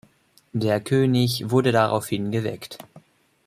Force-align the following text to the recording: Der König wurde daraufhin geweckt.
Der 0.53 0.79
König 0.81 1.51
wurde 1.51 1.71
daraufhin 1.71 2.31
geweckt. 2.31 2.79